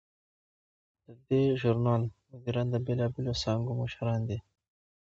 د 1.05 1.07
دې 1.27 1.41
ژورنال 1.59 2.01
مدیران 2.29 2.67
د 2.71 2.75
بیلابیلو 2.85 3.39
څانګو 3.43 3.71
مشران 3.81 4.19
دي. 4.29 4.37